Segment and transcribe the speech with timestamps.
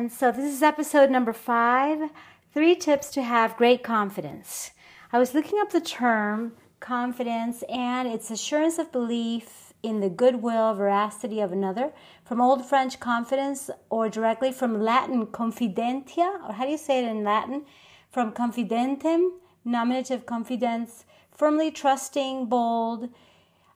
[0.00, 2.08] And so this is episode number five
[2.54, 4.70] Three Tips to Have Great Confidence.
[5.12, 10.72] I was looking up the term confidence, and it's assurance of belief in the goodwill,
[10.72, 11.92] veracity of another.
[12.24, 17.06] From Old French confidence, or directly from Latin confidentia, or how do you say it
[17.06, 17.66] in Latin?
[18.08, 19.32] From confidentem,
[19.66, 23.10] nominative confidens, firmly trusting, bold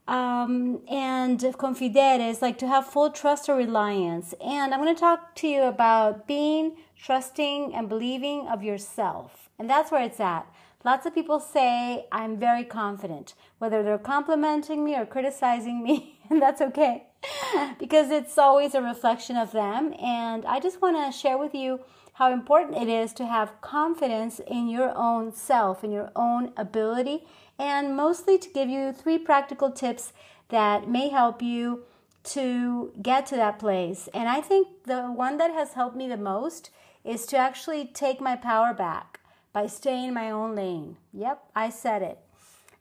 [0.07, 4.35] um, and confidere is like to have full trust or reliance.
[4.45, 9.49] And I'm going to talk to you about being trusting and believing of yourself.
[9.59, 10.47] And that's where it's at.
[10.85, 16.43] Lots of people say, I'm very confident, whether they're complimenting me or criticizing me, and
[16.43, 17.07] that's okay
[17.79, 19.95] because it's always a reflection of them.
[19.99, 21.81] And I just want to share with you
[22.15, 27.27] how important it is to have confidence in your own self, in your own ability,
[27.59, 30.13] and mostly to give you three practical tips
[30.49, 31.85] that may help you
[32.25, 34.09] to get to that place.
[34.15, 36.71] And I think the one that has helped me the most
[37.05, 39.21] is to actually take my power back
[39.53, 40.97] by staying in my own lane.
[41.13, 42.19] Yep, I said it.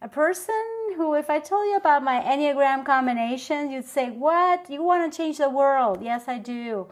[0.01, 0.55] A person
[0.97, 4.69] who, if I told you about my Enneagram combinations, you'd say, What?
[4.69, 6.01] You want to change the world?
[6.01, 6.87] Yes, I do.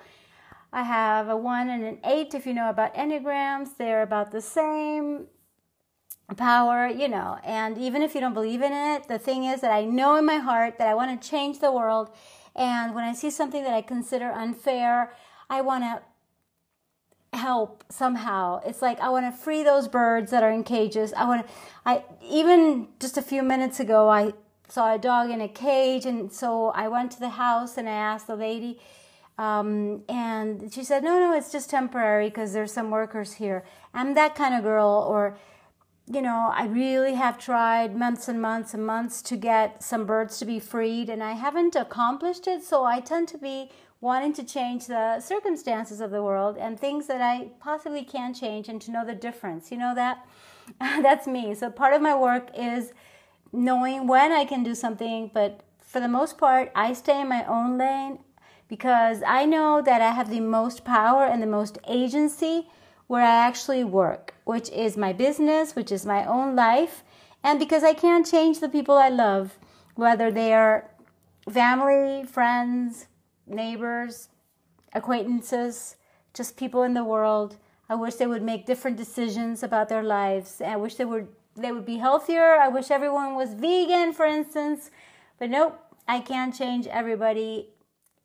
[0.72, 2.34] I have a one and an eight.
[2.34, 5.28] If you know about Enneagrams, they're about the same
[6.36, 7.40] power, you know.
[7.44, 10.26] And even if you don't believe in it, the thing is that I know in
[10.26, 12.10] my heart that I want to change the world.
[12.56, 15.14] And when I see something that I consider unfair,
[15.50, 16.02] I want to
[17.38, 18.62] help somehow.
[18.66, 21.14] It's like I want to free those birds that are in cages.
[21.14, 21.54] I want to
[21.86, 24.34] I even just a few minutes ago I
[24.68, 27.94] saw a dog in a cage and so I went to the house and I
[27.94, 28.80] asked the lady
[29.38, 34.14] um, and she said, "No, no, it's just temporary because there's some workers here." I'm
[34.14, 35.38] that kind of girl or
[36.14, 40.40] you know, I really have tried months and months and months to get some birds
[40.40, 42.64] to be freed, and I haven't accomplished it.
[42.64, 43.70] So I tend to be
[44.02, 48.68] wanting to change the circumstances of the world and things that I possibly can change
[48.68, 49.72] and to know the difference.
[49.72, 50.26] You know that?
[50.80, 51.54] That's me.
[51.54, 52.92] So part of my work is
[53.54, 57.46] knowing when I can do something, but for the most part, I stay in my
[57.46, 58.20] own lane
[58.68, 62.68] because I know that I have the most power and the most agency
[63.08, 67.04] where I actually work, which is my business, which is my own life,
[67.44, 69.58] and because I can't change the people I love,
[69.96, 70.90] whether they are
[71.50, 73.08] family, friends,
[73.48, 74.30] neighbors,
[74.94, 75.96] acquaintances,
[76.34, 77.58] just people in the world.
[77.90, 80.62] I wish they would make different decisions about their lives.
[80.62, 82.56] I wish they would they would be healthier.
[82.56, 84.90] I wish everyone was vegan, for instance.
[85.38, 85.78] But nope,
[86.08, 87.70] I can't change everybody.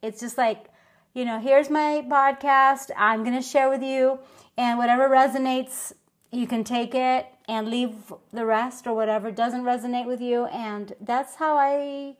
[0.02, 0.66] It's just like,
[1.14, 2.90] you know, here's my podcast.
[2.96, 4.20] I'm going to share with you
[4.56, 5.92] and whatever resonates,
[6.36, 10.94] you can take it and leave the rest or whatever doesn't resonate with you and
[11.00, 12.16] that's how I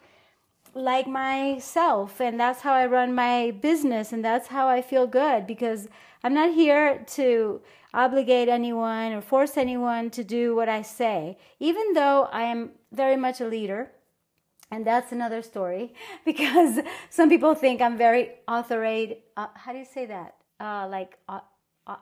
[0.75, 5.47] like myself and that's how I run my business and that's how I feel good
[5.47, 5.89] because
[6.23, 7.61] I'm not here to
[7.95, 13.17] obligate anyone or force anyone to do what I say even though I am very
[13.17, 13.93] much a leader.
[14.69, 15.95] And that's another story
[16.25, 20.35] because some people think I'm very authoritative uh, how do you say that?
[20.59, 21.41] Uh, like uh,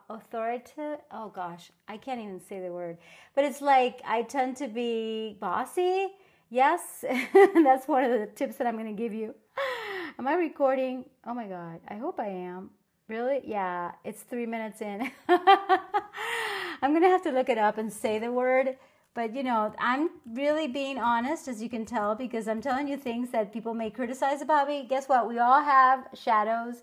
[0.08, 2.98] authoritative oh gosh I can't even say the word
[3.34, 6.08] but it's like I tend to be bossy
[6.54, 9.34] Yes, that's one of the tips that I'm going to give you.
[10.20, 11.04] Am I recording?
[11.26, 12.70] Oh my God, I hope I am.
[13.08, 13.40] Really?
[13.44, 15.10] Yeah, it's three minutes in.
[15.28, 18.76] I'm going to have to look it up and say the word.
[19.14, 22.96] But you know, I'm really being honest, as you can tell, because I'm telling you
[22.96, 24.86] things that people may criticize about me.
[24.88, 25.28] Guess what?
[25.28, 26.82] We all have shadows.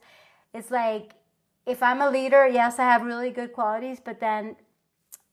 [0.53, 1.13] It's like
[1.65, 4.55] if I'm a leader, yes, I have really good qualities, but then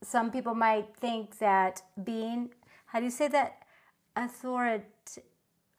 [0.03, 2.49] some people might think that being,
[2.87, 3.55] how do you say that?
[4.15, 4.83] authority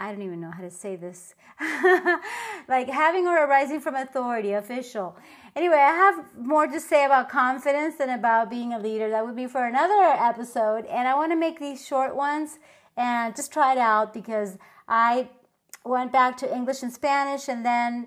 [0.00, 1.34] I don't even know how to say this.
[2.68, 5.14] like having or arising from authority, official.
[5.54, 9.10] Anyway, I have more to say about confidence than about being a leader.
[9.10, 10.86] That would be for another episode.
[10.86, 12.58] And I want to make these short ones
[12.96, 14.56] and just try it out because
[14.88, 15.28] I
[15.84, 17.46] went back to English and Spanish.
[17.46, 18.06] And then,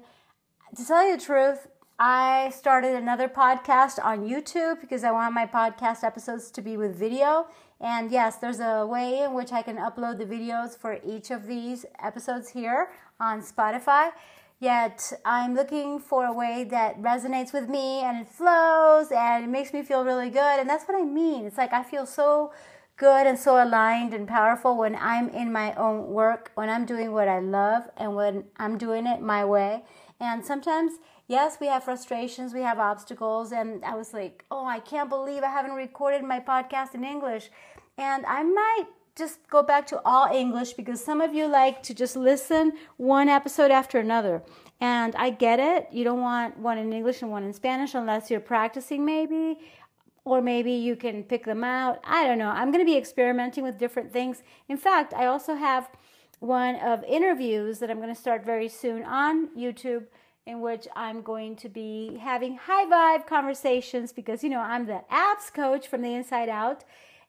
[0.75, 1.67] to tell you the truth,
[1.99, 6.97] I started another podcast on YouTube because I want my podcast episodes to be with
[6.97, 7.45] video.
[7.79, 11.45] And yes, there's a way in which I can upload the videos for each of
[11.45, 14.11] these episodes here on Spotify.
[14.59, 19.49] Yet I'm looking for a way that resonates with me and it flows and it
[19.49, 20.59] makes me feel really good.
[20.59, 21.45] And that's what I mean.
[21.45, 22.53] It's like I feel so
[22.97, 27.11] good and so aligned and powerful when I'm in my own work, when I'm doing
[27.11, 29.83] what I love and when I'm doing it my way.
[30.19, 30.93] And sometimes,
[31.33, 33.51] yes, we have frustrations, we have obstacles.
[33.51, 37.49] And I was like, oh, I can't believe I haven't recorded my podcast in English.
[37.97, 38.85] And I might
[39.15, 43.29] just go back to all English because some of you like to just listen one
[43.29, 44.43] episode after another.
[44.79, 45.87] And I get it.
[45.91, 49.59] You don't want one in English and one in Spanish unless you're practicing, maybe.
[50.25, 51.99] Or maybe you can pick them out.
[52.03, 52.49] I don't know.
[52.49, 54.43] I'm going to be experimenting with different things.
[54.69, 55.89] In fact, I also have
[56.39, 60.05] one of interviews that I'm going to start very soon on YouTube
[60.45, 65.01] in which I'm going to be having high vibe conversations because, you know, I'm the
[65.09, 66.83] abs coach from the inside out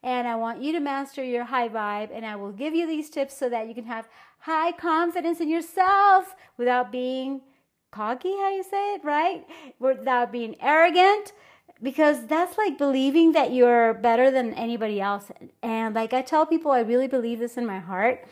[0.05, 2.09] and I want you to master your high vibe.
[2.13, 4.07] And I will give you these tips so that you can have
[4.39, 7.41] high confidence in yourself without being
[7.91, 9.45] cocky, how you say it, right?
[9.79, 11.33] Without being arrogant.
[11.81, 15.31] Because that's like believing that you're better than anybody else.
[15.63, 18.25] And like I tell people, I really believe this in my heart.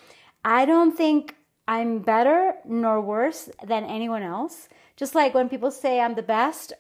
[0.45, 1.35] I don't think
[1.67, 4.67] I'm better nor worse than anyone else.
[4.95, 6.73] Just like when people say I'm the best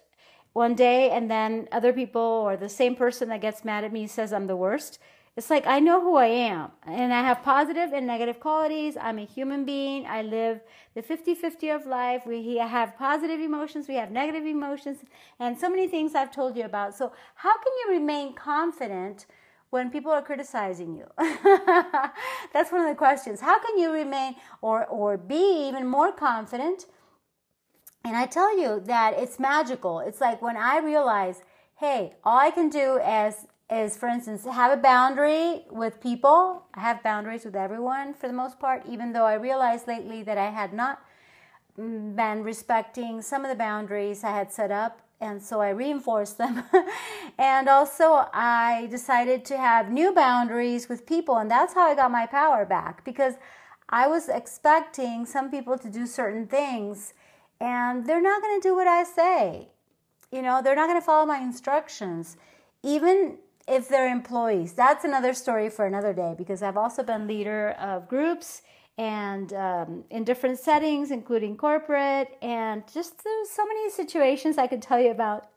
[0.51, 4.07] one day and then other people or the same person that gets mad at me
[4.07, 4.99] says I'm the worst.
[5.35, 8.95] It's like I know who I am and I have positive and negative qualities.
[8.99, 10.05] I'm a human being.
[10.05, 10.59] I live
[10.93, 12.23] the 50 50 of life.
[12.27, 14.99] We have positive emotions, we have negative emotions,
[15.39, 16.93] and so many things I've told you about.
[16.93, 19.25] So, how can you remain confident?
[19.73, 21.05] When people are criticizing you?
[22.53, 23.41] That's one of the questions.
[23.41, 26.85] How can you remain or, or be even more confident
[28.05, 29.99] and I tell you that it's magical.
[29.99, 31.41] It's like when I realize,
[31.77, 36.63] hey, all I can do is is for instance have a boundary with people.
[36.73, 40.37] I have boundaries with everyone for the most part, even though I realized lately that
[40.37, 41.01] I had not
[41.79, 46.37] mm, been respecting some of the boundaries I had set up and so I reinforced
[46.37, 46.63] them.
[47.37, 52.11] and also, I decided to have new boundaries with people, and that's how I got
[52.11, 53.35] my power back because
[53.89, 57.13] I was expecting some people to do certain things
[57.59, 59.69] and they're not going to do what I say.
[60.31, 62.35] You know, they're not going to follow my instructions,
[62.81, 63.37] even
[63.67, 64.73] if they're employees.
[64.73, 68.63] That's another story for another day because I've also been leader of groups
[68.97, 74.81] and um, in different settings, including corporate, and just there's so many situations I could
[74.81, 75.47] tell you about.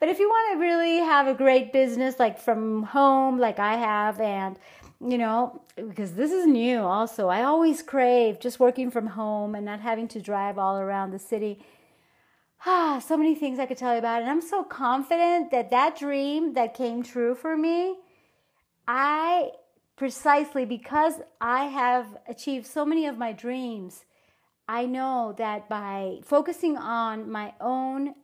[0.00, 3.76] But if you want to really have a great business, like from home, like I
[3.76, 4.58] have, and
[5.00, 7.28] you know, because this is new also.
[7.28, 11.18] I always crave just working from home and not having to drive all around the
[11.18, 11.64] city.
[12.64, 14.22] Ah, so many things I could tell you about.
[14.22, 17.96] And I'm so confident that that dream that came true for me,
[18.88, 19.50] I
[19.96, 24.04] precisely because I have achieved so many of my dreams,
[24.68, 28.14] I know that by focusing on my own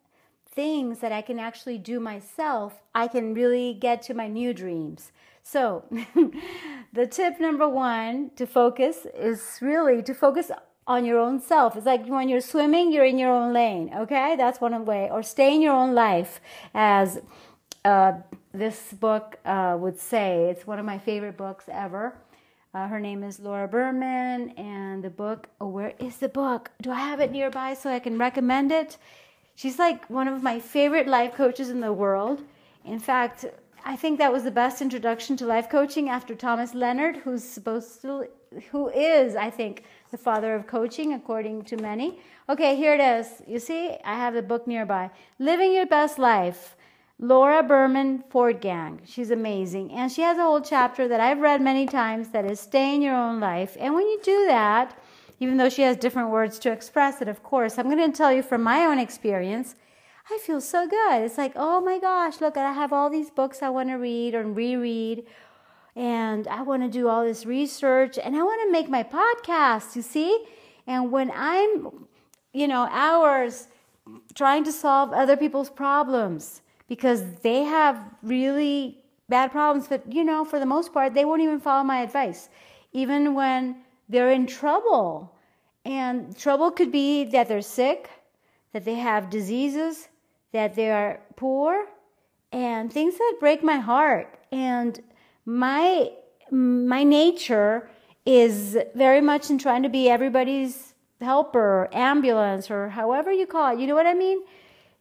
[0.46, 5.12] things that I can actually do myself, I can really get to my new dreams.
[5.42, 5.84] So,
[6.92, 10.50] the tip number one to focus is really to focus
[10.86, 11.76] on your own self.
[11.76, 14.34] It's like when you're swimming, you're in your own lane, okay?
[14.36, 15.08] That's one way.
[15.10, 16.40] Or stay in your own life,
[16.74, 17.20] as
[17.84, 18.12] uh,
[18.52, 20.50] this book uh, would say.
[20.50, 22.14] It's one of my favorite books ever.
[22.72, 26.70] Uh, her name is Laura Berman, and the book, oh, where is the book?
[26.80, 28.96] Do I have it nearby so I can recommend it?
[29.56, 32.42] She's like one of my favorite life coaches in the world.
[32.84, 33.44] In fact,
[33.84, 38.02] I think that was the best introduction to life coaching after Thomas Leonard, who's supposed
[38.02, 38.28] to,
[38.70, 42.20] who is, I think, the father of coaching, according to many.
[42.48, 43.42] Okay, here it is.
[43.46, 45.10] You see, I have the book nearby.
[45.38, 46.76] Living Your Best Life.
[47.22, 49.00] Laura Berman Fortgang.
[49.04, 49.92] She's amazing.
[49.92, 53.02] And she has a whole chapter that I've read many times that is stay in
[53.02, 53.76] your own life.
[53.78, 54.98] And when you do that,
[55.38, 58.32] even though she has different words to express it, of course, I'm going to tell
[58.32, 59.74] you from my own experience
[60.32, 61.22] I feel so good.
[61.22, 64.32] It's like, oh my gosh, look, I have all these books I want to read
[64.34, 65.26] and reread,
[65.96, 69.96] and I want to do all this research, and I want to make my podcast,
[69.96, 70.46] you see?
[70.86, 72.06] And when I'm,
[72.52, 73.66] you know, hours
[74.34, 80.44] trying to solve other people's problems because they have really bad problems, but, you know,
[80.44, 82.48] for the most part, they won't even follow my advice,
[82.92, 83.76] even when
[84.08, 85.32] they're in trouble.
[85.84, 88.10] And trouble could be that they're sick,
[88.72, 90.08] that they have diseases,
[90.50, 91.86] that they are poor
[92.50, 94.40] and things that break my heart.
[94.50, 95.00] And
[95.46, 96.10] my
[96.50, 97.88] my nature
[98.26, 103.78] is very much in trying to be everybody's helper ambulance or however you call it.
[103.78, 104.40] You know what i mean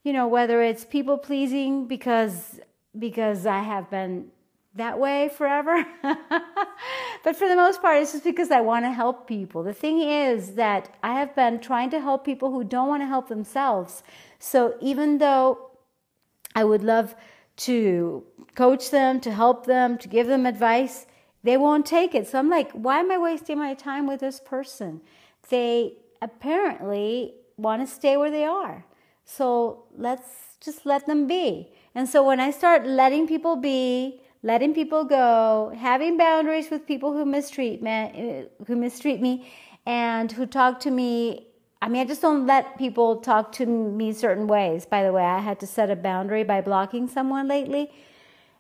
[0.04, 2.60] you know whether it's people pleasing because
[2.98, 4.28] because i have been
[4.76, 5.86] that way forever
[7.24, 10.00] but for the most part it's just because i want to help people the thing
[10.02, 14.04] is that i have been trying to help people who don't want to help themselves
[14.40, 15.70] so even though
[16.56, 17.16] I would love
[17.58, 18.24] to
[18.56, 21.06] coach them, to help them, to give them advice,
[21.44, 22.28] they won't take it.
[22.28, 25.02] So I'm like, why am I wasting my time with this person?
[25.50, 28.86] They apparently want to stay where they are.
[29.32, 31.72] So let's just let them be.
[31.94, 37.14] And so when I start letting people be, letting people go, having boundaries with people
[37.14, 39.48] who mistreat me, who mistreat me,
[39.86, 41.48] and who talk to me.
[41.82, 44.88] I mean, I just don't let people talk to me certain ways.
[44.88, 47.92] By the way, I had to set a boundary by blocking someone lately.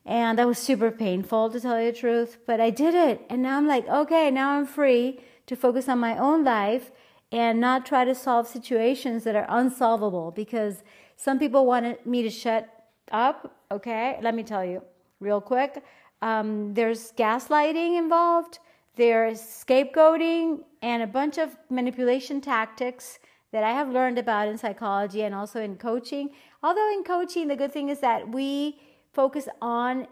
[0.05, 3.21] And that was super painful to tell you the truth, but I did it.
[3.29, 6.91] And now I'm like, okay, now I'm free to focus on my own life
[7.31, 10.83] and not try to solve situations that are unsolvable because
[11.15, 12.67] some people wanted me to shut
[13.11, 13.55] up.
[13.71, 14.81] Okay, let me tell you
[15.19, 15.83] real quick.
[16.21, 18.59] Um, there's gaslighting involved,
[18.95, 23.19] there's scapegoating, and a bunch of manipulation tactics
[23.51, 26.31] that I have learned about in psychology and also in coaching.
[26.61, 28.79] Although in coaching, the good thing is that we
[29.13, 30.07] focus on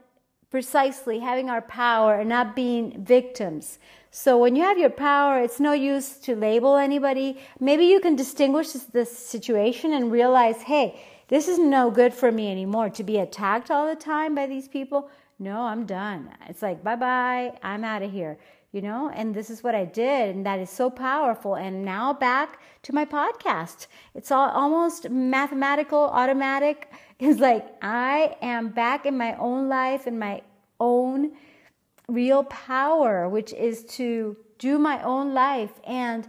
[0.49, 3.79] precisely having our power and not being victims.
[4.19, 7.37] So when you have your power, it's no use to label anybody.
[7.59, 12.49] Maybe you can distinguish the situation and realize, hey, this is no good for me
[12.51, 15.11] anymore to be attacked all the time by these people.
[15.37, 16.31] No, I'm done.
[16.47, 18.39] It's like, bye bye, I'm out of here,
[18.71, 19.11] you know?
[19.13, 21.53] And this is what I did, and that is so powerful.
[21.53, 23.85] And now back to my podcast.
[24.15, 26.91] It's all almost mathematical, automatic.
[27.19, 30.41] It's like I am back in my own life, in my
[30.79, 31.33] own
[32.07, 35.71] real power, which is to do my own life.
[35.85, 36.27] And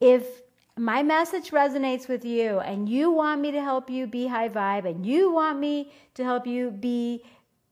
[0.00, 0.42] if
[0.76, 4.84] my message resonates with you and you want me to help you be high vibe
[4.84, 7.22] and you want me to help you be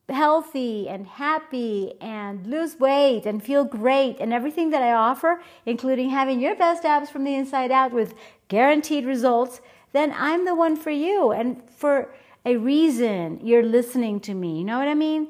[0.08, 6.10] healthy and happy and lose weight and feel great and everything that I offer, including
[6.10, 8.14] having your best abs from the inside out with
[8.48, 9.60] guaranteed results,
[9.92, 11.30] then I'm the one for you.
[11.30, 12.12] And for
[12.44, 14.58] a reason, you're listening to me.
[14.58, 15.28] You know what I mean?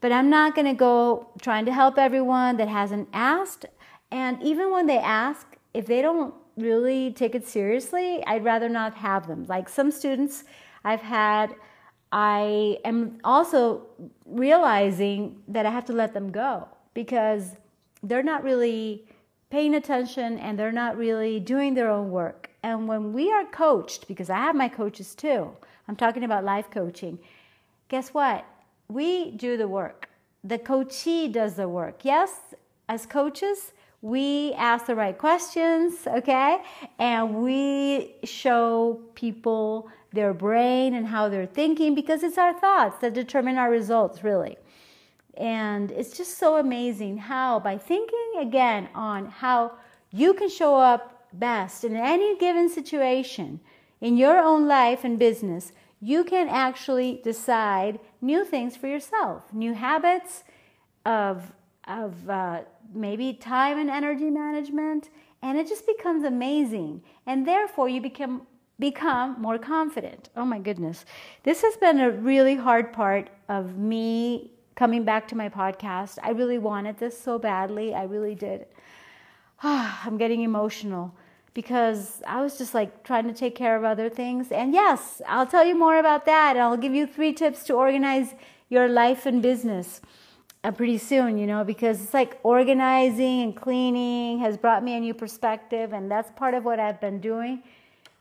[0.00, 3.66] But I'm not going to go trying to help everyone that hasn't asked.
[4.10, 8.94] And even when they ask, if they don't really take it seriously, I'd rather not
[8.94, 9.46] have them.
[9.48, 10.44] Like some students
[10.84, 11.54] I've had,
[12.12, 13.86] I am also
[14.24, 17.56] realizing that I have to let them go because
[18.02, 19.06] they're not really
[19.50, 22.50] paying attention and they're not really doing their own work.
[22.62, 25.50] And when we are coached, because I have my coaches too,
[25.86, 27.18] I'm talking about life coaching,
[27.88, 28.44] guess what?
[28.90, 30.08] We do the work.
[30.42, 32.04] The coachee does the work.
[32.04, 32.54] Yes,
[32.88, 36.62] as coaches, we ask the right questions, okay?
[36.98, 43.12] And we show people their brain and how they're thinking because it's our thoughts that
[43.12, 44.56] determine our results, really.
[45.36, 49.72] And it's just so amazing how, by thinking again on how
[50.12, 53.60] you can show up best in any given situation
[54.00, 59.74] in your own life and business, you can actually decide new things for yourself, new
[59.74, 60.44] habits
[61.04, 61.52] of,
[61.86, 62.60] of, uh,
[62.94, 65.10] maybe time and energy management,
[65.42, 67.02] and it just becomes amazing.
[67.26, 68.46] And therefore, you become
[68.80, 70.30] become more confident.
[70.36, 71.04] Oh my goodness.
[71.42, 76.18] This has been a really hard part of me coming back to my podcast.
[76.22, 77.92] I really wanted this so badly.
[77.92, 78.66] I really did.
[79.62, 81.12] I'm getting emotional
[81.58, 84.52] because I was just like trying to take care of other things.
[84.52, 86.56] And yes, I'll tell you more about that.
[86.56, 88.36] I'll give you three tips to organize
[88.68, 90.00] your life and business
[90.62, 95.00] uh, pretty soon, you know, because it's like organizing and cleaning has brought me a
[95.00, 97.64] new perspective, and that's part of what I've been doing.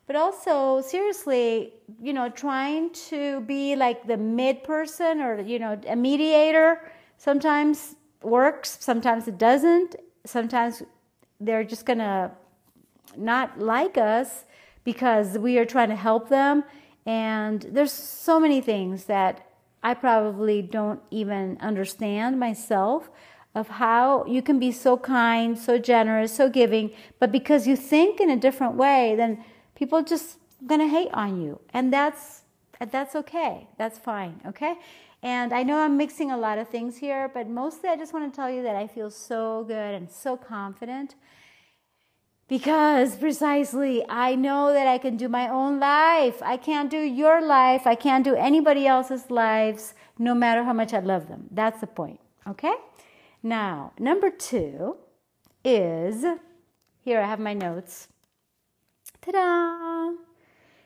[0.08, 5.80] But also, seriously, you know, trying to be like the mid person or, you know,
[5.88, 6.90] a mediator
[7.20, 9.96] sometimes works, sometimes it doesn't.
[10.26, 10.82] Sometimes
[11.40, 12.32] they're just going to
[13.16, 14.46] not like us
[14.84, 16.64] because we are trying to help them.
[17.06, 19.46] And there's so many things that
[19.84, 23.10] I probably don't even understand myself
[23.56, 28.20] of how you can be so kind, so generous, so giving, but because you think
[28.20, 29.44] in a different way, then
[29.76, 30.38] people just
[30.68, 31.60] to hate on you.
[31.74, 32.44] And that's
[32.92, 33.68] that's okay.
[33.78, 34.76] That's fine, okay?
[35.24, 38.32] And I know I'm mixing a lot of things here, but mostly I just want
[38.32, 41.16] to tell you that I feel so good and so confident
[42.48, 46.42] because precisely I know that I can do my own life.
[46.42, 47.86] I can't do your life.
[47.86, 51.48] I can't do anybody else's lives, no matter how much I love them.
[51.52, 52.20] That's the point.
[52.48, 52.74] Okay?
[53.44, 54.98] Now, number two
[55.64, 56.26] is
[57.08, 58.08] here I have my notes.
[59.22, 60.14] Ta da!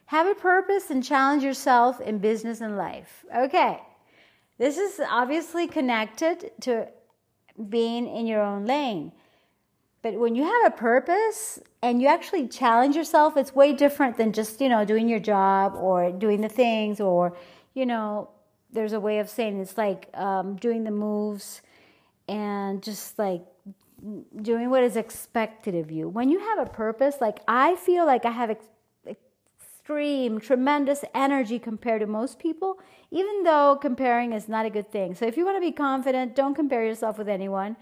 [0.06, 3.24] Have a purpose and challenge yourself in business and life.
[3.36, 3.80] Okay.
[4.58, 6.88] This is obviously connected to
[7.70, 9.12] being in your own lane.
[10.02, 14.34] But when you have a purpose and you actually challenge yourself, it's way different than
[14.34, 17.38] just, you know, doing your job or doing the things or,
[17.76, 18.30] you know,
[18.72, 21.62] there's a way of saying it's like um, doing the moves
[22.28, 23.44] and just like
[24.42, 26.10] doing what is expected of you.
[26.10, 28.66] When you have a purpose, like I feel like I have ex-
[29.06, 32.80] extreme, tremendous energy compared to most people,
[33.12, 35.14] even though comparing is not a good thing.
[35.14, 37.76] So if you want to be confident, don't compare yourself with anyone.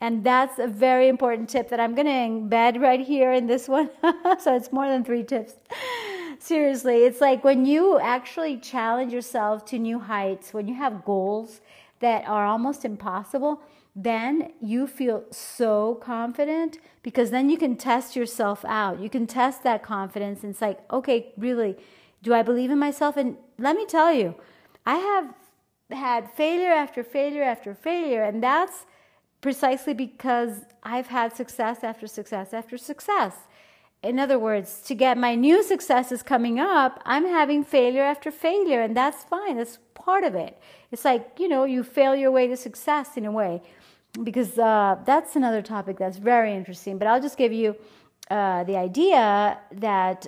[0.00, 3.66] And that's a very important tip that I'm going to embed right here in this
[3.66, 3.90] one.
[4.38, 5.54] so it's more than three tips.
[6.38, 11.60] Seriously, it's like when you actually challenge yourself to new heights, when you have goals
[12.00, 13.62] that are almost impossible,
[13.94, 19.00] then you feel so confident because then you can test yourself out.
[19.00, 20.42] You can test that confidence.
[20.42, 21.76] And it's like, okay, really,
[22.22, 23.16] do I believe in myself?
[23.16, 24.34] And let me tell you,
[24.84, 25.34] I have
[25.90, 28.22] had failure after failure after failure.
[28.22, 28.84] And that's
[29.40, 33.34] precisely because I've had success after success after success.
[34.02, 38.80] In other words, to get my new successes coming up, I'm having failure after failure,
[38.80, 39.56] and that's fine.
[39.56, 40.58] That's part of it.
[40.92, 43.62] It's like, you know, you fail your way to success in a way
[44.22, 46.98] because uh, that's another topic that's very interesting.
[46.98, 47.76] But I'll just give you
[48.30, 50.26] uh, the idea that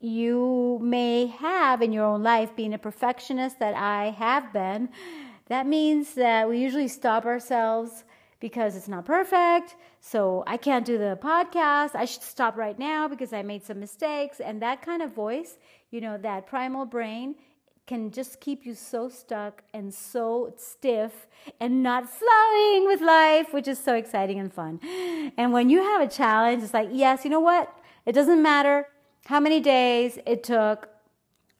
[0.00, 4.88] you may have in your own life being a perfectionist that I have been.
[5.46, 8.04] That means that we usually stop ourselves
[8.44, 9.74] because it's not perfect.
[10.00, 11.94] So I can't do the podcast.
[11.94, 14.38] I should stop right now because I made some mistakes.
[14.38, 15.56] And that kind of voice,
[15.90, 17.36] you know, that primal brain
[17.86, 21.26] can just keep you so stuck and so stiff
[21.58, 24.78] and not flowing with life, which is so exciting and fun.
[25.38, 27.74] And when you have a challenge, it's like, yes, you know what?
[28.04, 28.88] It doesn't matter
[29.24, 30.90] how many days it took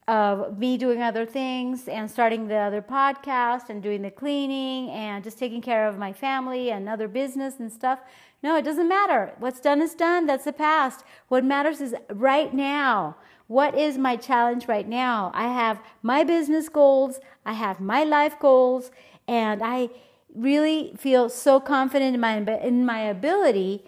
[0.06, 5.24] of me doing other things and starting the other podcast and doing the cleaning and
[5.24, 8.00] just taking care of my family and other business and stuff.
[8.42, 9.32] No, it doesn't matter.
[9.38, 10.26] What's done is done.
[10.26, 11.04] That's the past.
[11.28, 13.16] What matters is right now.
[13.46, 15.30] What is my challenge right now?
[15.34, 18.90] I have my business goals, I have my life goals,
[19.26, 19.88] and I
[20.34, 23.84] really feel so confident in my in my ability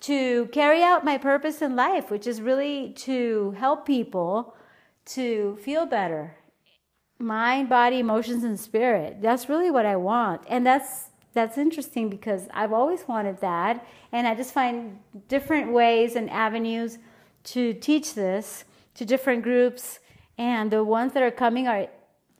[0.00, 4.55] to carry out my purpose in life, which is really to help people
[5.06, 6.36] to feel better.
[7.18, 9.22] Mind, body, emotions and spirit.
[9.22, 10.42] That's really what I want.
[10.48, 14.98] And that's that's interesting because I've always wanted that and I just find
[15.28, 16.98] different ways and avenues
[17.44, 19.98] to teach this to different groups
[20.38, 21.88] and the ones that are coming are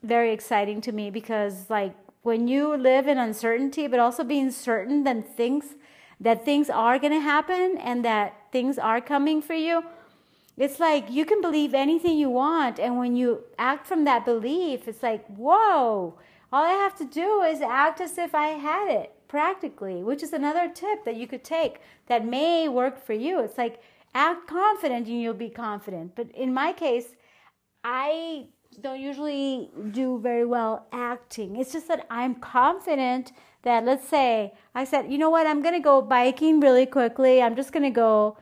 [0.03, 5.05] very exciting to me because like when you live in uncertainty but also being certain
[5.05, 5.75] that things
[6.19, 9.85] that things are going to happen and that things are coming for you
[10.59, 14.89] it's like you can believe anything you want and when you act from that belief
[14.89, 16.19] it's like whoa
[16.53, 20.33] all i have to do is act as if i had it practically which is
[20.33, 23.81] another tip that you could take that may work for you it's like
[24.17, 26.15] act confident and you'll be confident.
[26.17, 27.09] But in my case,
[27.85, 28.47] I
[28.81, 31.57] don't usually do very well acting.
[31.57, 35.75] It's just that I'm confident that, let's say, I said, you know what, I'm going
[35.75, 37.43] to go biking really quickly.
[37.43, 38.39] I'm just going to go,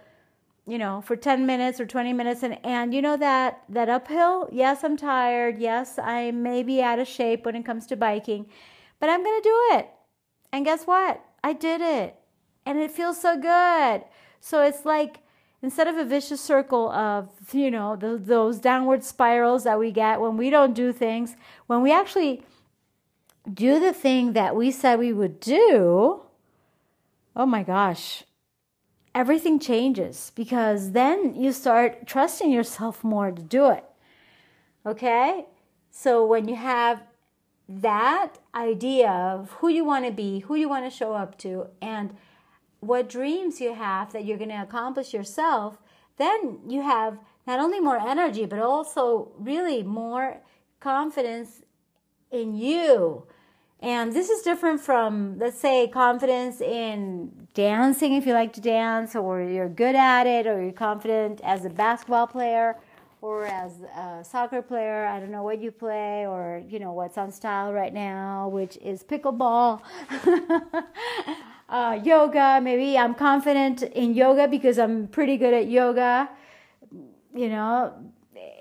[0.67, 2.43] you know, for 10 minutes or 20 minutes.
[2.43, 5.59] And, and you know that, that uphill, yes, I'm tired.
[5.59, 8.47] Yes, I may be out of shape when it comes to biking,
[8.99, 9.89] but I'm going to do it.
[10.53, 11.23] And guess what?
[11.43, 12.17] I did it.
[12.65, 14.05] And it feels so good.
[14.41, 15.19] So it's like,
[15.65, 20.21] instead of a vicious circle of you know the, those downward spirals that we get
[20.21, 22.43] when we don't do things when we actually
[23.53, 26.21] do the thing that we said we would do
[27.35, 28.25] oh my gosh
[29.15, 33.85] everything changes because then you start trusting yourself more to do it
[34.85, 35.47] okay
[35.91, 37.03] so when you have
[37.69, 41.67] that idea of who you want to be who you want to show up to
[41.81, 42.15] and
[42.87, 45.79] what dreams you have that you're going to accomplish yourself,
[46.17, 50.39] then you have not only more energy, but also really more
[50.81, 51.63] confidence
[52.31, 53.27] in you.
[53.85, 59.15] And this is different from, let's say, confidence in dancing if you like to dance,
[59.15, 62.77] or you're good at it, or you're confident as a basketball player
[63.21, 65.05] or as a soccer player.
[65.05, 68.79] I don't know what you play, or you know what's on style right now, which
[68.79, 69.83] is pickleball.
[71.69, 72.61] uh, yoga.
[72.63, 76.31] Maybe I'm confident in yoga because I'm pretty good at yoga,
[77.35, 77.93] you know.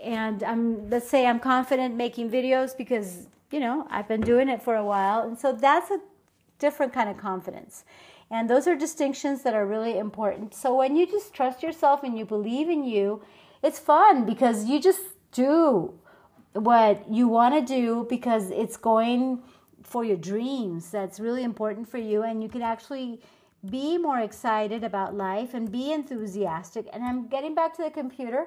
[0.04, 4.64] And I'm, let's say I'm confident making videos because, you know, I've been doing it
[4.64, 5.22] for a while.
[5.22, 6.00] And so that's a
[6.58, 7.86] different kind of confidence.
[8.32, 10.56] And those are distinctions that are really important.
[10.56, 13.22] So when you just trust yourself and you believe in you,
[13.62, 15.94] it's fun because you just do
[16.54, 19.44] what you want to do because it's going
[19.84, 23.20] for your dreams that's really important for you and you can actually
[23.70, 28.46] be more excited about life and be enthusiastic and i'm getting back to the computer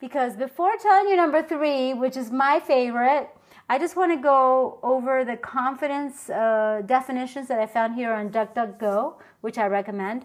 [0.00, 3.28] because before telling you number three which is my favorite
[3.68, 8.30] i just want to go over the confidence uh, definitions that i found here on
[8.30, 10.24] duckduckgo which i recommend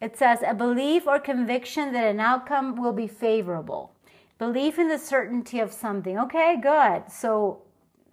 [0.00, 3.92] it says a belief or conviction that an outcome will be favorable
[4.40, 6.18] belief in the certainty of something.
[6.18, 7.12] Okay, good.
[7.12, 7.62] So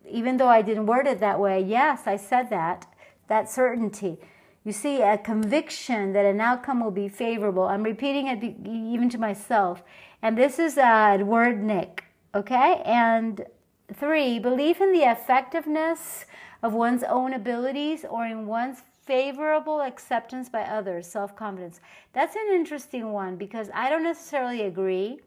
[0.08, 2.86] even though I didn't word it that way, yes, I said that.
[3.30, 4.18] That certainty.
[4.64, 7.64] You see, a conviction that an outcome will be favorable.
[7.64, 9.82] I'm repeating it even to myself.
[10.22, 12.04] And this is a word Nick,
[12.36, 12.82] okay?
[12.86, 13.46] And
[13.94, 16.26] three, belief in the effectiveness
[16.64, 21.80] of one's own abilities or in one's favorable acceptance by others, self confidence.
[22.14, 25.20] That's an interesting one because I don't necessarily agree.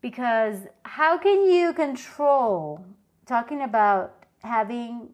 [0.00, 2.84] Because how can you control,
[3.26, 5.08] talking about having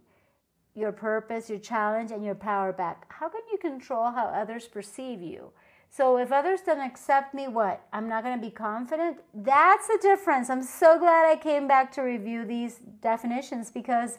[0.74, 5.20] your purpose, your challenge, and your power back, how can you control how others perceive
[5.20, 5.50] you?
[5.92, 7.84] So if others don't accept me, what?
[7.92, 9.18] I'm not going to be confident?
[9.34, 10.48] That's the difference.
[10.48, 14.18] I'm so glad I came back to review these definitions because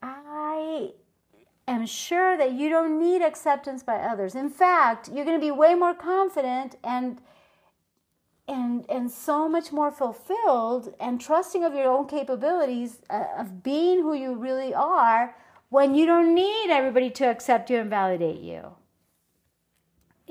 [0.00, 0.92] I
[1.66, 4.36] am sure that you don't need acceptance by others.
[4.36, 7.20] In fact, you're going to be way more confident and
[8.48, 14.02] and and so much more fulfilled and trusting of your own capabilities uh, of being
[14.02, 15.36] who you really are
[15.68, 18.72] when you don't need everybody to accept you and validate you.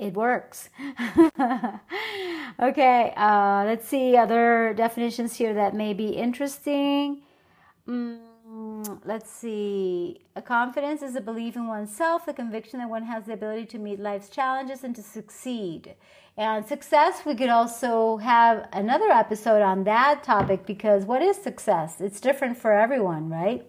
[0.02, 0.68] It works.
[2.60, 7.22] okay, uh, let's see other definitions here that may be interesting.
[7.86, 8.32] Mm
[9.04, 10.20] let's see.
[10.36, 13.78] A confidence is a belief in oneself, the conviction that one has the ability to
[13.78, 15.94] meet life's challenges and to succeed.
[16.36, 22.00] And success, we could also have another episode on that topic because what is success?
[22.00, 23.66] It's different for everyone, right?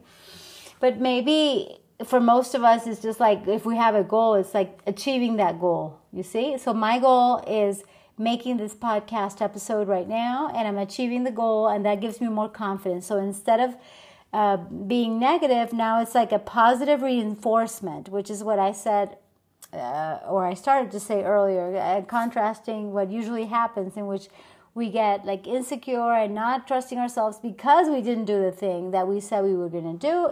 [0.80, 4.53] But maybe for most of us, it's just like if we have a goal, it's
[4.53, 6.57] like achieving that goal, you see?
[6.57, 7.83] So my goal is
[8.17, 12.27] making this podcast episode right now, and I'm achieving the goal, and that gives me
[12.27, 13.07] more confidence.
[13.07, 13.75] So instead of
[14.31, 19.17] uh, being negative, now it's like a positive reinforcement, which is what I said,
[19.71, 24.27] uh, or I started to say earlier, uh, contrasting what usually happens, in which
[24.75, 29.07] we get like insecure and not trusting ourselves because we didn't do the thing that
[29.07, 30.31] we said we were going to do.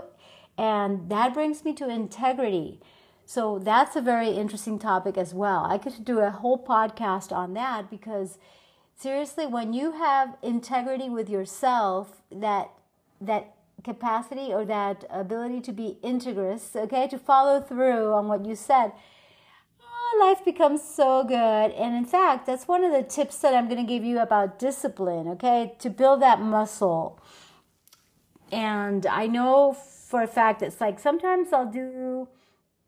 [0.62, 2.80] And that brings me to integrity.
[3.26, 5.66] So that's a very interesting topic as well.
[5.66, 8.38] I could do a whole podcast on that because
[8.96, 12.70] seriously, when you have integrity with yourself, that
[13.20, 18.56] that capacity or that ability to be integrous, okay, to follow through on what you
[18.56, 18.92] said,
[19.82, 21.72] oh, life becomes so good.
[21.72, 24.60] And in fact, that's one of the tips that I'm going to give you about
[24.60, 27.20] discipline, okay, to build that muscle.
[28.52, 29.76] And I know
[30.12, 32.28] for a fact it's like sometimes I'll do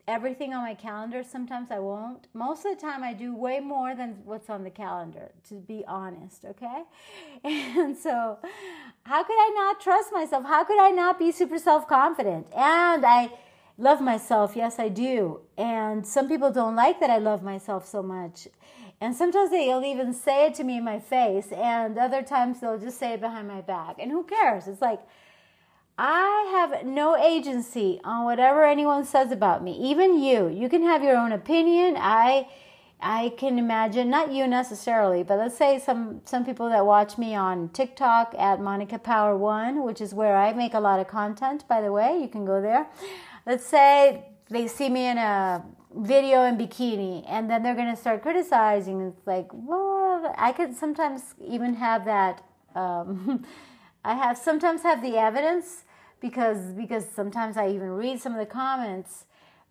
[0.06, 1.22] everything on my calendar.
[1.24, 2.26] Sometimes I won't.
[2.34, 5.84] Most of the time, I do way more than what's on the calendar, to be
[5.88, 6.82] honest, okay?
[7.44, 8.38] And so,
[9.04, 10.44] how could I not trust myself?
[10.44, 12.46] How could I not be super self confident?
[12.54, 13.30] And I
[13.78, 14.52] love myself.
[14.54, 15.40] Yes, I do.
[15.56, 18.48] And some people don't like that I love myself so much.
[19.00, 22.78] And sometimes they'll even say it to me in my face, and other times they'll
[22.78, 23.96] just say it behind my back.
[23.98, 24.68] And who cares?
[24.68, 25.00] It's like,
[25.96, 29.76] I have no agency on whatever anyone says about me.
[29.78, 31.96] Even you, you can have your own opinion.
[31.98, 32.48] I
[33.00, 37.34] I can imagine not you necessarily, but let's say some some people that watch me
[37.34, 41.66] on TikTok at Monica Power 1, which is where I make a lot of content
[41.68, 42.18] by the way.
[42.20, 42.88] You can go there.
[43.46, 45.64] Let's say they see me in a
[45.96, 50.74] video in bikini and then they're going to start criticizing it's like, "Well, I could
[50.74, 52.42] sometimes even have that
[52.74, 53.44] um,
[54.04, 55.84] I have sometimes have the evidence
[56.20, 59.24] because because sometimes I even read some of the comments.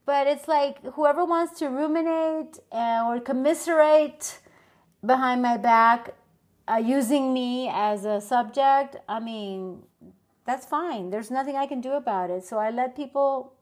[0.05, 4.39] But it's like whoever wants to ruminate or commiserate
[5.05, 6.13] behind my back,
[6.67, 8.97] uh, using me as a subject.
[9.07, 9.83] I mean,
[10.45, 11.09] that's fine.
[11.09, 12.43] There's nothing I can do about it.
[12.43, 13.53] So I let people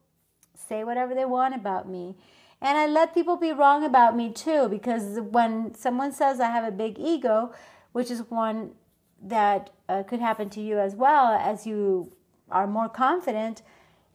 [0.55, 2.15] say whatever they want about me.
[2.59, 6.63] And I let people be wrong about me too, because when someone says I have
[6.63, 7.53] a big ego,
[7.91, 8.71] which is one
[9.23, 12.13] that uh, could happen to you as well as you
[12.49, 13.61] are more confident,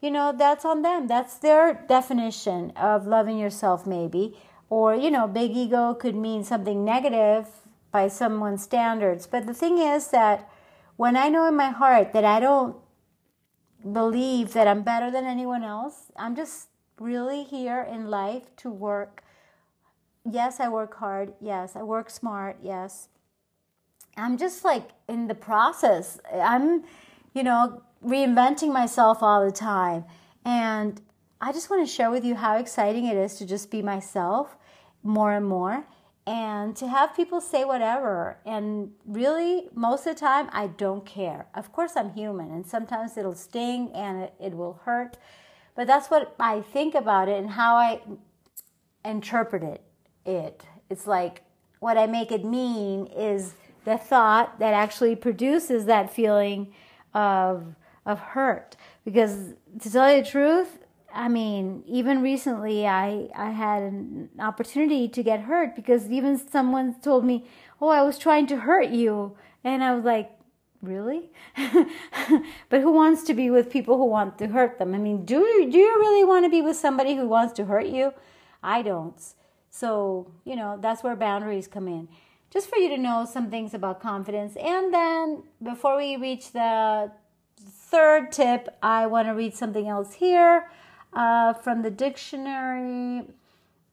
[0.01, 1.07] you know, that's on them.
[1.07, 4.39] That's their definition of loving yourself, maybe.
[4.71, 7.49] Or, you know, big ego could mean something negative
[7.93, 9.27] by someone's standards.
[9.27, 10.49] But the thing is that
[10.97, 12.77] when I know in my heart that I don't
[13.93, 19.23] believe that I'm better than anyone else, I'm just really here in life to work.
[20.29, 21.35] Yes, I work hard.
[21.41, 22.59] Yes, I work smart.
[22.63, 23.09] Yes,
[24.17, 26.19] I'm just like in the process.
[26.33, 26.85] I'm,
[27.35, 30.05] you know, reinventing myself all the time.
[30.45, 31.01] And
[31.41, 34.57] I just want to share with you how exciting it is to just be myself
[35.03, 35.87] more and more
[36.27, 38.39] and to have people say whatever.
[38.45, 41.47] And really, most of the time, I don't care.
[41.55, 45.17] Of course, I'm human, and sometimes it'll sting and it, it will hurt.
[45.77, 48.01] But that's what I think about it and how I
[49.05, 49.83] interpret it.
[50.25, 50.65] It.
[50.91, 51.43] It's like
[51.79, 53.55] what I make it mean is
[53.87, 56.75] the thought that actually produces that feeling
[57.15, 58.77] of of hurt.
[59.05, 60.79] Because to tell you the truth,
[61.15, 67.01] I mean, even recently, I I had an opportunity to get hurt because even someone
[67.01, 67.47] told me,
[67.81, 70.33] "Oh, I was trying to hurt you," and I was like,
[70.83, 71.31] "Really?"
[72.69, 74.95] but who wants to be with people who want to hurt them?
[74.97, 77.65] I mean, do you do you really want to be with somebody who wants to
[77.67, 78.13] hurt you?
[78.65, 79.21] I don't.
[79.71, 82.09] So you know that's where boundaries come in.
[82.57, 87.13] Just for you to know some things about confidence, and then before we reach the
[87.61, 90.71] third tip, I want to read something else here
[91.13, 93.27] uh, from the dictionary.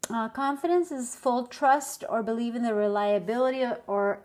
[0.10, 4.22] Uh, confidence is full trust or believe in the reliability of, or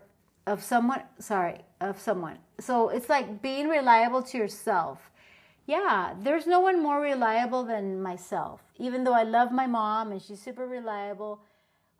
[0.47, 1.01] of someone.
[1.19, 2.37] Sorry, of someone.
[2.61, 5.11] So it's like being reliable to yourself.
[5.65, 8.61] Yeah, there's no one more reliable than myself.
[8.77, 11.41] Even though I love my mom and she's super reliable,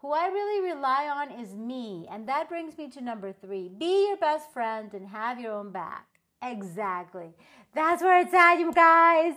[0.01, 2.07] who I really rely on is me.
[2.11, 5.71] And that brings me to number three be your best friend and have your own
[5.71, 6.07] back.
[6.41, 7.33] Exactly.
[7.75, 9.33] That's where it's at, you guys.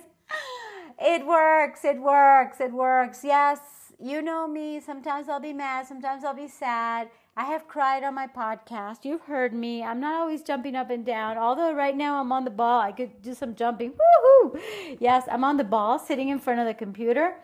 [1.01, 3.25] It works, it works, it works.
[3.25, 3.59] Yes,
[3.99, 4.79] you know me.
[4.79, 7.09] Sometimes I'll be mad, sometimes I'll be sad.
[7.37, 9.05] I have cried on my podcast.
[9.05, 9.83] You've heard me.
[9.83, 11.39] I'm not always jumping up and down.
[11.39, 13.93] Although right now I'm on the ball, I could do some jumping.
[13.93, 14.61] Woohoo!
[15.01, 17.37] Yes, I'm on the ball, sitting in front of the computer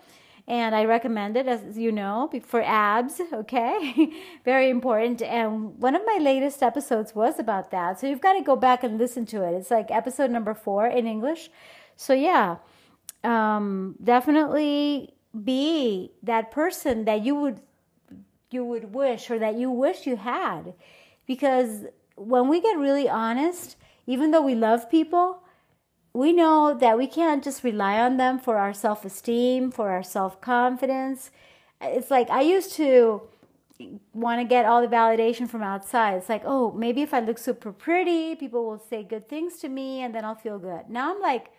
[0.49, 3.21] and I recommend it as you know for abs.
[3.33, 4.11] Okay,
[4.45, 5.23] very important.
[5.23, 8.83] And one of my latest episodes was about that, so you've got to go back
[8.83, 9.53] and listen to it.
[9.55, 11.51] It's like episode number four in English.
[11.97, 12.57] So yeah,
[13.23, 17.61] um, definitely be that person that you would
[18.51, 20.73] you would wish or that you wish you had,
[21.27, 21.85] because
[22.17, 25.43] when we get really honest, even though we love people
[26.19, 30.03] we know that we can't just rely on them for our self esteem, for our
[30.03, 31.31] self confidence.
[31.81, 33.23] It's like I used to
[34.13, 36.15] want to get all the validation from outside.
[36.15, 39.69] It's like, oh, maybe if I look super pretty, people will say good things to
[39.69, 40.91] me and then I'll feel good.
[40.91, 41.53] Now I'm like,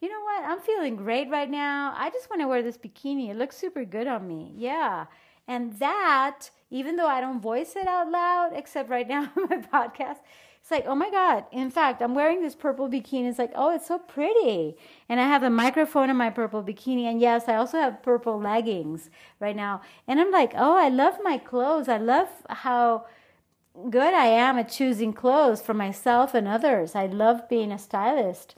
[0.00, 0.44] you know what?
[0.44, 1.92] I'm feeling great right now.
[1.94, 3.28] I just want to wear this bikini.
[3.28, 4.54] It looks super good on me.
[4.56, 5.06] Yeah.
[5.46, 9.58] And that, even though I don't voice it out loud, except right now on my
[9.58, 10.20] podcast,
[10.66, 11.44] it's like, oh my God.
[11.52, 13.28] In fact, I'm wearing this purple bikini.
[13.28, 14.74] It's like, oh, it's so pretty.
[15.08, 17.04] And I have a microphone in my purple bikini.
[17.04, 19.80] And yes, I also have purple leggings right now.
[20.08, 21.88] And I'm like, oh, I love my clothes.
[21.88, 23.06] I love how
[23.90, 26.96] good I am at choosing clothes for myself and others.
[26.96, 28.56] I love being a stylist.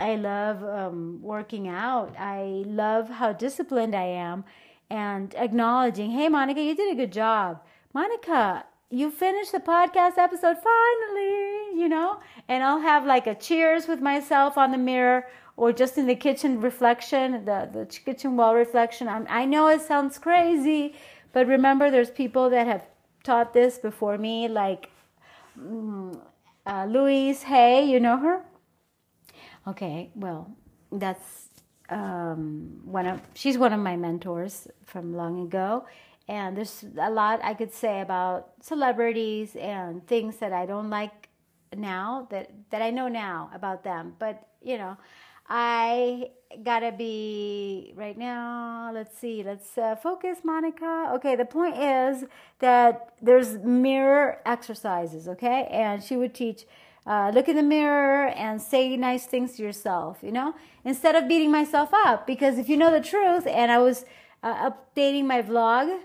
[0.00, 2.14] I love um, working out.
[2.18, 4.44] I love how disciplined I am
[4.88, 7.60] and acknowledging, hey, Monica, you did a good job.
[7.92, 13.88] Monica, you finished the podcast episode finally, you know, and I'll have like a cheers
[13.88, 15.26] with myself on the mirror
[15.56, 19.08] or just in the kitchen reflection, the, the kitchen wall reflection.
[19.08, 20.94] I'm, I know it sounds crazy,
[21.32, 22.82] but remember there's people that have
[23.24, 24.90] taught this before me, like
[25.58, 26.20] mm,
[26.66, 28.42] uh, Louise Hay, you know her?
[29.66, 30.54] Okay, well,
[30.90, 31.48] that's
[31.88, 35.86] um, one of, she's one of my mentors from long ago
[36.28, 41.28] and there's a lot I could say about celebrities and things that I don't like
[41.76, 44.14] now that that I know now about them.
[44.18, 44.96] But you know,
[45.48, 46.30] I
[46.62, 48.90] gotta be right now.
[48.94, 49.42] Let's see.
[49.42, 51.12] Let's uh, focus, Monica.
[51.14, 52.24] Okay, the point is
[52.60, 55.28] that there's mirror exercises.
[55.28, 56.66] Okay, and she would teach.
[57.04, 60.54] Uh, look in the mirror and say nice things to yourself, you know,
[60.84, 62.28] instead of beating myself up.
[62.28, 64.04] Because if you know the truth, and I was
[64.42, 65.98] uh, updating my vlog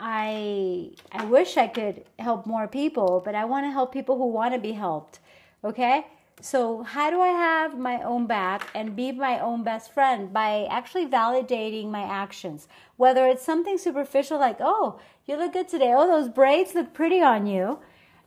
[0.00, 4.28] I I wish I could help more people, but I want to help people who
[4.28, 5.18] want to be helped.
[5.64, 6.06] Okay,
[6.42, 10.32] so, how do I have my own back and be my own best friend?
[10.32, 12.66] By actually validating my actions.
[12.96, 17.22] Whether it's something superficial like, oh, you look good today, oh, those braids look pretty
[17.22, 17.78] on you.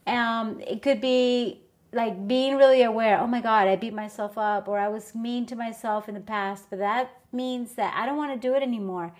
[0.08, 4.69] Um, it could be like being really aware, oh my God, I beat myself up
[4.69, 8.17] or I was mean to myself in the past, but that means that I don't
[8.17, 9.13] want to do it anymore.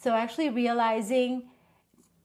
[0.00, 1.44] So, actually realizing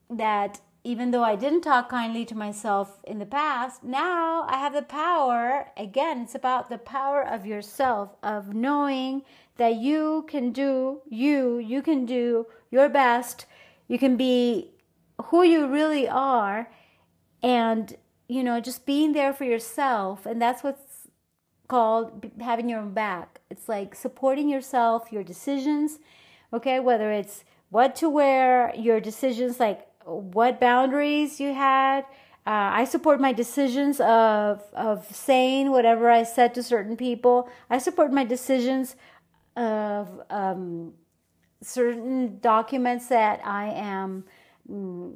[0.10, 4.74] that even though I didn't talk kindly to myself in the past, now I have
[4.74, 5.68] the power.
[5.78, 9.22] Again, it's about the power of yourself, of knowing
[9.58, 13.46] that you can do you, you can do your best,
[13.88, 14.72] you can be
[15.26, 16.72] who you really are,
[17.44, 17.96] and
[18.28, 20.26] you know, just being there for yourself.
[20.26, 21.08] And that's what's
[21.68, 23.42] called having your own back.
[23.52, 26.00] It's like supporting yourself, your decisions,
[26.52, 32.02] okay, whether it's what to wear, your decisions like what boundaries you had.
[32.48, 37.50] Uh, I support my decisions of of saying whatever I said to certain people.
[37.70, 38.96] I support my decisions
[39.56, 40.94] of um,
[41.62, 44.24] certain documents that I am
[44.70, 45.16] mm,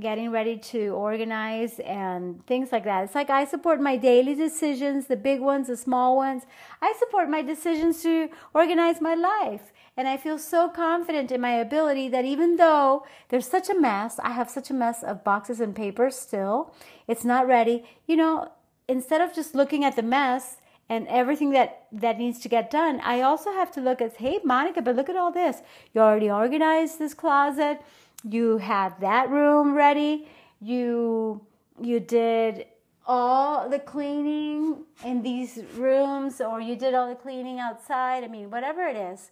[0.00, 3.04] getting ready to organize and things like that.
[3.04, 6.44] It's like I support my daily decisions, the big ones, the small ones.
[6.80, 9.72] I support my decisions to organize my life.
[9.96, 14.20] And I feel so confident in my ability that even though there's such a mess,
[14.22, 16.72] I have such a mess of boxes and papers still,
[17.08, 17.84] it's not ready.
[18.06, 18.52] You know,
[18.86, 20.58] instead of just looking at the mess
[20.88, 24.38] and everything that that needs to get done, I also have to look at, hey,
[24.44, 25.62] Monica, but look at all this.
[25.92, 27.80] You already organized this closet.
[28.24, 30.28] You have that room ready.
[30.60, 31.46] You
[31.80, 32.66] you did
[33.06, 38.24] all the cleaning in these rooms or you did all the cleaning outside.
[38.24, 39.30] I mean, whatever it is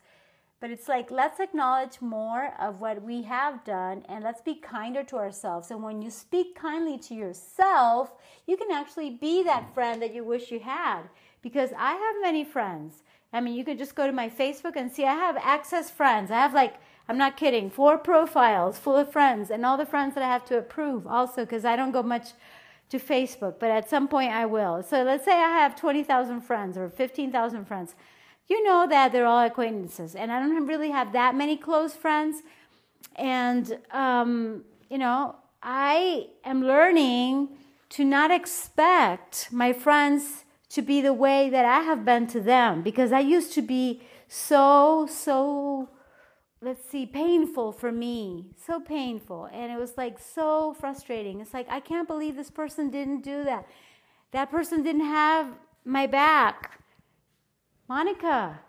[0.59, 5.05] but it's like, let's acknowledge more of what we have done and let's be kinder
[5.05, 5.70] to ourselves.
[5.70, 8.12] And when you speak kindly to yourself,
[8.46, 11.03] you can actually be that friend that you wish you had.
[11.42, 13.03] Because I have many friends.
[13.33, 16.31] I mean, you can just go to my Facebook and see I have access friends.
[16.31, 16.77] I have like,
[17.09, 20.45] I'm not kidding, four profiles full of friends and all the friends that I have
[20.47, 22.31] to approve also because I don't go much
[22.88, 24.83] to Facebook, but at some point I will.
[24.83, 27.95] So let's say I have 20,000 friends or 15,000 friends
[28.49, 30.14] you know that they're all acquaintances.
[30.14, 32.42] And I don't really have that many close friends.
[33.16, 37.49] And, um, you know, I am learning
[37.90, 42.83] to not expect my friends to be the way that I have been to them
[42.83, 45.88] because I used to be so, so,
[46.61, 48.47] let's see, painful for me.
[48.66, 49.49] So painful.
[49.53, 51.40] And it was like so frustrating.
[51.40, 53.66] It's like, I can't believe this person didn't do that.
[54.33, 55.49] That person didn't have
[55.85, 56.81] my back.
[57.88, 58.61] Monica,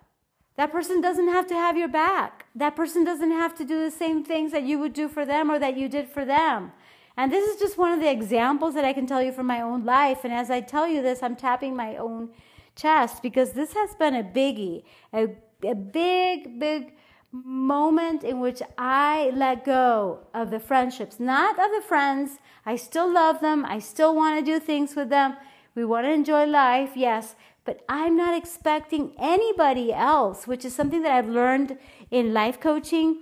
[0.57, 2.45] that person doesn't have to have your back.
[2.55, 5.49] That person doesn't have to do the same things that you would do for them
[5.49, 6.71] or that you did for them.
[7.15, 9.61] And this is just one of the examples that I can tell you from my
[9.61, 10.23] own life.
[10.23, 12.29] And as I tell you this, I'm tapping my own
[12.75, 15.29] chest because this has been a biggie, a,
[15.63, 16.93] a big, big
[17.31, 22.39] moment in which I let go of the friendships, not of the friends.
[22.65, 23.65] I still love them.
[23.65, 25.35] I still want to do things with them.
[25.75, 31.03] We want to enjoy life, yes, but I'm not expecting anybody else, which is something
[31.03, 31.77] that I've learned
[32.09, 33.17] in life coaching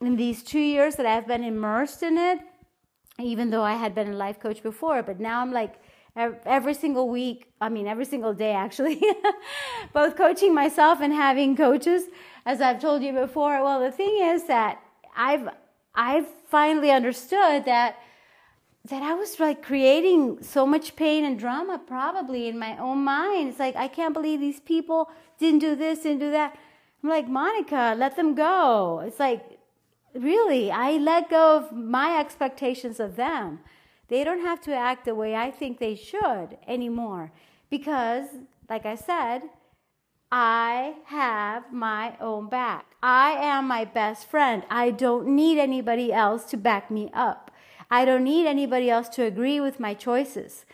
[0.00, 2.40] in these two years that I've been immersed in it,
[3.18, 5.02] even though I had been a life coach before.
[5.02, 5.80] But now I'm like,
[6.44, 9.00] every single week, I mean, every single day actually,
[9.92, 12.04] both coaching myself and having coaches,
[12.44, 13.62] as I've told you before.
[13.62, 14.82] Well, the thing is that
[15.16, 15.48] I've,
[15.94, 17.96] I've finally understood that
[18.88, 23.50] that I was like creating so much pain and drama probably in my own mind.
[23.50, 26.56] It's like, I can't believe these people didn't do this, didn't do that.
[27.02, 29.02] I'm like, Monica, let them go.
[29.06, 29.58] It's like,
[30.14, 33.60] really, I let go of my expectations of them.
[34.08, 37.32] They don't have to act the way I think they should anymore.
[37.70, 38.28] Because,
[38.68, 39.42] like I said,
[40.30, 42.86] I have my own back.
[43.02, 44.62] I am my best friend.
[44.70, 47.50] I don't need anybody else to back me up.
[47.90, 50.66] I don't need anybody else to agree with my choices.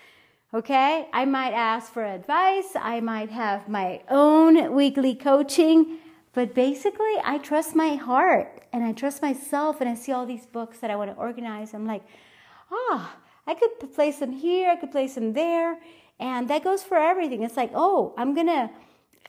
[0.53, 1.09] Okay?
[1.13, 2.71] I might ask for advice.
[2.75, 5.99] I might have my own weekly coaching.
[6.33, 9.81] But basically, I trust my heart and I trust myself.
[9.81, 11.75] And I see all these books that I want to organize.
[11.75, 12.03] I'm like,
[12.73, 13.13] ah, oh,
[13.47, 14.71] I could place them here.
[14.71, 15.79] I could place them there.
[16.19, 17.43] And that goes for everything.
[17.43, 18.71] It's like, oh, I'm to.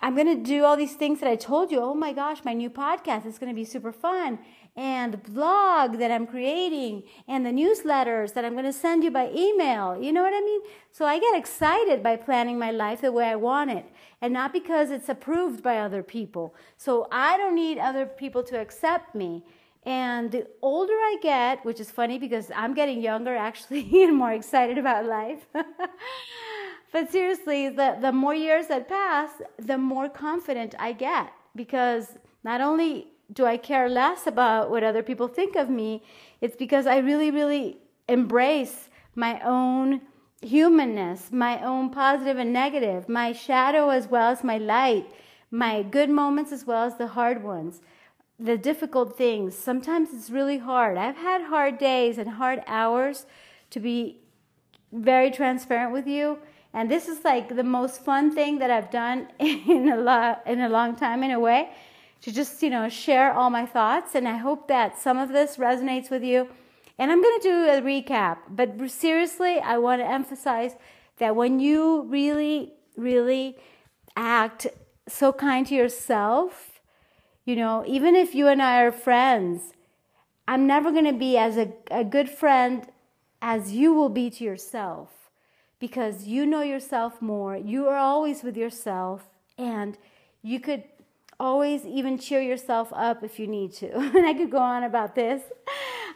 [0.01, 1.80] I'm to do all these things that I told you.
[1.80, 4.39] Oh my gosh, my new podcast is to be super fun
[4.75, 9.32] and the blog that I'm creating and the newsletters that I'm to send you by
[9.34, 9.97] email.
[9.99, 10.62] You know what I mean?
[10.91, 13.86] So I get excited by planning my life the way I want it
[14.21, 16.56] and not because it's approved by other people.
[16.78, 19.43] So I don't need other people to accept me.
[19.86, 24.34] And the older I get, which is funny because I'm getting younger actually and more
[24.34, 25.45] excited about life.
[26.91, 32.62] but seriously, the, the more years that pass, the more confident I get because not
[32.62, 36.04] only do I care less about what other people think of me?
[36.41, 40.02] It's because I really, really embrace my own
[40.41, 45.08] humanness, my own positive and negative, my shadow as well as my light,
[45.50, 47.81] my good moments as well as the hard ones,
[48.40, 49.56] the difficult things.
[49.56, 50.98] Sometimes it's really hard.
[50.98, 53.25] I've had hard days and hard hours
[53.69, 54.19] to be
[54.92, 56.40] very transparent with you.
[56.73, 60.62] And this is like the most fun thing that I've done in a lot in
[60.62, 61.69] a long time in a way
[62.21, 64.15] to just, you know, share all my thoughts.
[64.15, 66.50] And I hope that some of this resonates with you.
[66.98, 68.38] And I'm going to do a recap.
[68.50, 70.75] But seriously, I want to emphasize
[71.17, 73.58] that when you really, really
[74.15, 74.67] act
[75.08, 76.75] so kind to yourself,
[77.46, 79.73] you know, even if you and I are friends,
[80.48, 82.87] I'm never going to be as a, a good friend
[83.41, 85.10] as you will be to yourself
[85.79, 87.56] because you know yourself more.
[87.56, 89.23] You are always with yourself,
[89.58, 89.98] and
[90.41, 90.83] you could
[91.39, 93.91] always even cheer yourself up if you need to.
[94.15, 95.41] and I could go on about this.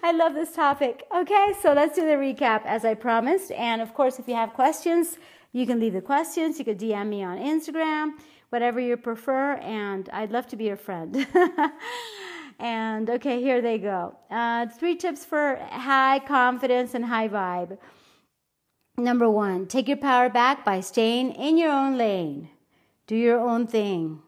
[0.02, 1.06] I love this topic.
[1.14, 3.52] Okay, so let's do the recap as I promised.
[3.52, 5.18] And of course, if you have questions,
[5.52, 6.58] you can leave the questions.
[6.58, 8.14] You could DM me on Instagram,
[8.50, 11.28] whatever you prefer, and I'd love to be your friend.
[12.60, 14.16] and okay, here they go.
[14.30, 17.78] Uh, three tips for high confidence and high vibe.
[18.98, 22.50] Number one, take your power back by staying in your own lane.
[23.08, 24.22] Do your own thing.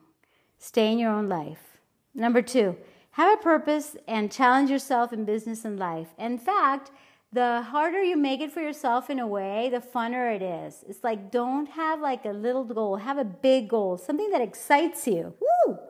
[0.58, 1.78] Stay in your own life.
[2.16, 2.78] Number two,
[3.12, 6.08] have a purpose and challenge yourself in business and life.
[6.18, 6.92] In fact,
[7.34, 10.84] the harder you make it for yourself in a way, the funner it is.
[10.88, 15.08] It's like don't have like a little goal, have a big goal, something that excites
[15.08, 15.34] you.
[15.40, 15.78] Woo!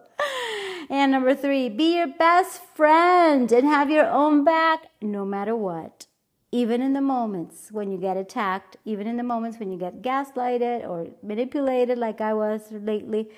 [0.89, 6.08] And number three, be your best friend and have your own back no matter what.
[6.52, 10.02] Even in the moments when you get attacked, even in the moments when you get
[10.02, 13.30] gaslighted or manipulated, like I was lately,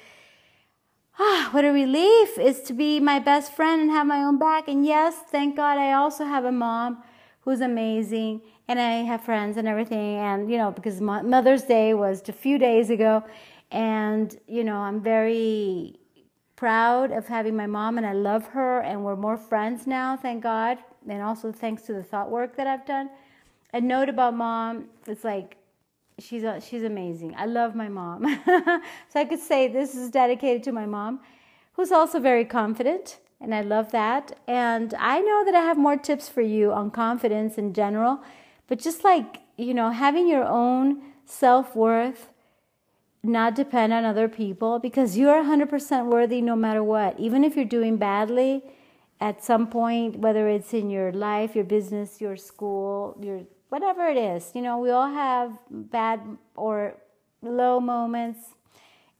[1.19, 4.67] ah, what a relief is to be my best friend and have my own back.
[4.67, 7.03] And yes, thank God I also have a mom
[7.43, 10.15] who's amazing and I have friends and everything.
[10.17, 13.23] And, you know, because Mother's Day was a few days ago.
[13.71, 15.99] And, you know, I'm very
[16.55, 20.43] proud of having my mom and I love her and we're more friends now, thank
[20.43, 20.77] God.
[21.09, 23.09] And also thanks to the thought work that I've done.
[23.73, 25.57] A note about mom, it's like
[26.19, 27.33] she's a, she's amazing.
[27.35, 28.23] I love my mom.
[28.45, 31.19] so I could say this is dedicated to my mom,
[31.73, 34.39] who's also very confident, and I love that.
[34.47, 38.21] And I know that I have more tips for you on confidence in general,
[38.67, 42.29] but just like, you know, having your own self-worth
[43.21, 47.19] not depend on other people because you are 100% worthy no matter what.
[47.19, 48.63] Even if you're doing badly
[49.21, 54.17] at some point, whether it's in your life, your business, your school, your whatever it
[54.17, 54.51] is.
[54.53, 56.19] You know, we all have bad
[56.55, 56.95] or
[57.41, 58.39] low moments.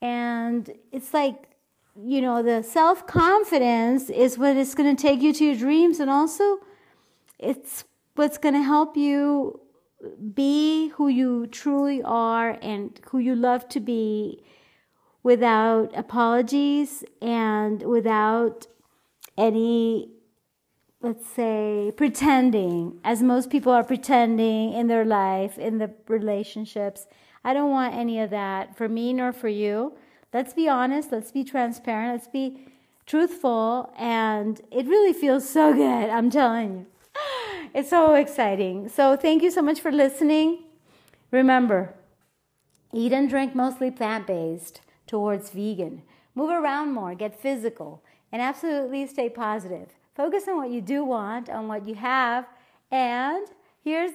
[0.02, 1.53] And it's like,
[1.96, 6.00] you know, the self confidence is what is going to take you to your dreams.
[6.00, 6.60] And also,
[7.40, 7.86] it's
[8.16, 9.60] what's going to help you
[10.34, 14.44] be who you truly are and who you love to be
[15.22, 18.68] without apologies and without
[19.38, 20.10] any
[21.04, 27.06] let's say, pretending, as most people are pretending in their life, in the relationships.
[27.44, 29.98] I don't want any of that for me nor for you.
[30.34, 32.66] Let's be honest, let's be transparent, let's be
[33.06, 36.86] truthful, and it really feels so good, I'm telling you.
[37.76, 38.88] It's so exciting.
[38.90, 40.60] So, thank you so much for listening.
[41.32, 41.96] Remember,
[42.94, 46.04] eat and drink mostly plant based towards vegan.
[46.36, 49.90] Move around more, get physical, and absolutely stay positive.
[50.16, 52.46] Focus on what you do want, on what you have.
[52.92, 53.48] And
[53.84, 54.12] here's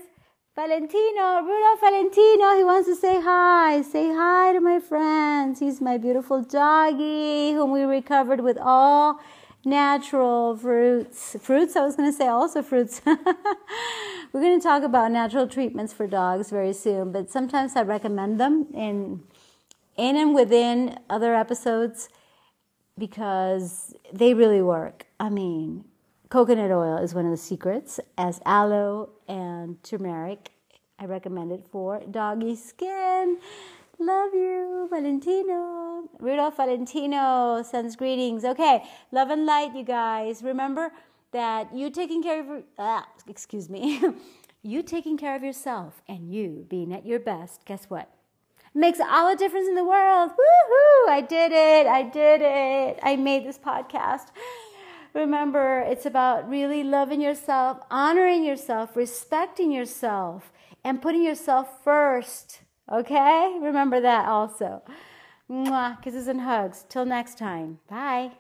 [0.59, 2.56] Valentino, Rudolph Valentino.
[2.56, 3.80] He wants to say hi.
[3.82, 5.61] Say hi to my friends.
[5.61, 9.20] He's my beautiful doggy whom we recovered with all
[9.64, 11.36] natural fruits.
[11.40, 13.00] Fruits, I was going to say also fruits.
[13.06, 18.40] We're going to talk about natural treatments for dogs very soon, but sometimes I recommend
[18.40, 19.22] them in
[19.96, 22.09] in and within other episodes
[22.98, 25.06] because they really work.
[25.20, 25.84] I mean,
[26.29, 30.51] coconut oil is one of the secrets, as aloe and turmeric.
[30.99, 33.39] I recommend it for doggy skin.
[33.99, 36.09] Love you, Valentino.
[36.20, 38.45] Rudolph Valentino sends greetings.
[38.45, 40.43] Okay, love and light, you guys.
[40.43, 40.93] Remember
[41.33, 44.01] that you taking care of, ah, excuse me,
[44.62, 47.64] you taking care of yourself and you being at your best.
[47.64, 48.11] Guess what?
[48.74, 50.31] makes all the difference in the world.
[50.31, 51.09] Woohoo!
[51.09, 51.87] I did it.
[51.87, 52.99] I did it.
[53.03, 54.26] I made this podcast.
[55.14, 60.52] Remember, it's about really loving yourself, honoring yourself, respecting yourself,
[60.84, 62.61] and putting yourself first.
[62.90, 63.59] Okay?
[63.61, 64.82] Remember that also.
[65.50, 66.84] Mwah, kisses and hugs.
[66.88, 67.78] Till next time.
[67.88, 68.32] Bye.